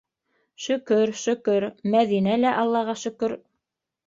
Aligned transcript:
Шөкөр, 0.67 1.13
шөкөр, 1.23 1.67
Мәҙинә 1.97 2.39
лә- 2.41 2.55
аллаға 2.63 2.97
шөкөр. 3.05 3.37